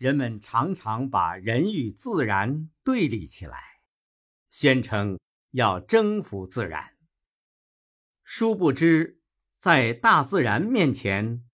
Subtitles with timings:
[0.00, 3.82] 人们常常把人与自然对立起来，
[4.48, 6.96] 宣称要征服自然。
[8.24, 9.20] 殊不知，
[9.58, 11.44] 在大自然面前，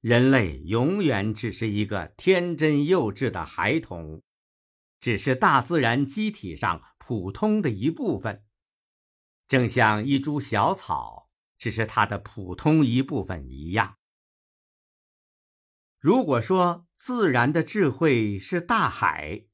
[0.00, 4.22] 人类永远只是一个天真幼稚的孩童，
[4.98, 8.42] 只是大自然机体上普通的一部分，
[9.46, 11.28] 正像一株小草
[11.58, 13.98] 只是它的普通一部分一样。
[16.02, 19.44] 如果说自然的智慧是大海，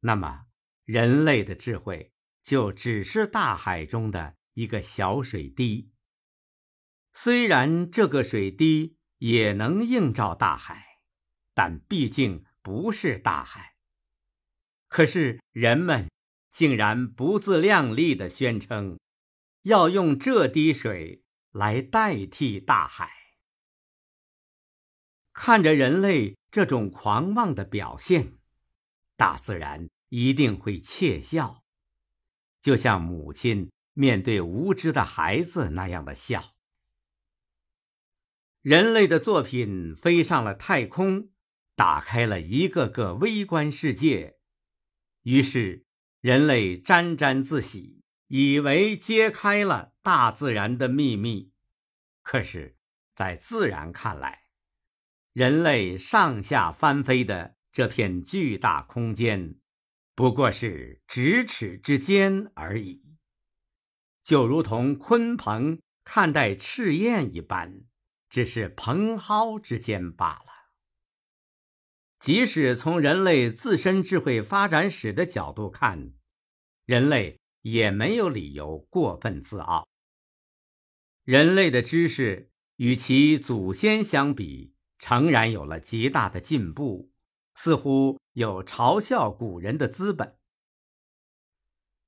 [0.00, 0.46] 那么
[0.84, 2.12] 人类的智慧
[2.42, 5.92] 就只是大海中的一个小水滴。
[7.12, 10.98] 虽然这个水滴也能映照大海，
[11.54, 13.76] 但毕竟不是大海。
[14.88, 16.10] 可是人们
[16.50, 18.98] 竟然不自量力地宣称，
[19.62, 21.22] 要用这滴水
[21.52, 23.17] 来代替大海。
[25.40, 28.32] 看着人类这种狂妄的表现，
[29.16, 31.62] 大自然一定会窃笑，
[32.60, 36.56] 就像母亲面对无知的孩子那样的笑。
[38.62, 41.30] 人类的作品飞上了太空，
[41.76, 44.38] 打开了一个个微观世界，
[45.22, 45.86] 于是
[46.20, 51.52] 人类沾沾自喜，以为揭开了大自然的秘密。
[52.22, 52.76] 可是，
[53.14, 54.47] 在自然看来，
[55.32, 59.56] 人类上下翻飞的这片巨大空间，
[60.14, 63.16] 不过是咫尺之间而已，
[64.22, 67.84] 就如同鲲鹏看待赤焰一般，
[68.28, 70.72] 只是蓬蒿之间罢了。
[72.18, 76.14] 即使从人类自身智慧发展史的角度看，
[76.84, 79.86] 人类也没有理由过分自傲。
[81.22, 87.12] 人类的知识与其祖先相比，诚然有了极大的进步，
[87.54, 90.36] 似乎有嘲笑古人的资本。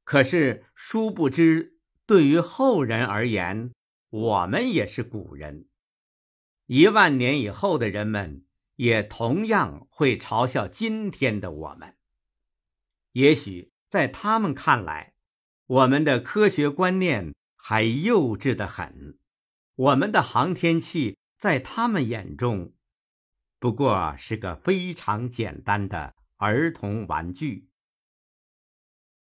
[0.05, 3.73] 可是，殊不知，对于后人而言，
[4.09, 5.69] 我们也是古人。
[6.67, 8.45] 一万年以后的人们，
[8.77, 11.97] 也同样会嘲笑今天的我们。
[13.12, 15.15] 也许在他们看来，
[15.67, 19.19] 我们的科学观念还幼稚的很，
[19.77, 22.73] 我们的航天器在他们眼中。
[23.60, 27.69] 不过是个非常简单的儿童玩具。